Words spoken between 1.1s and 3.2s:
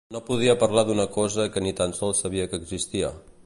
cosa que ni tan sols sabia que existia.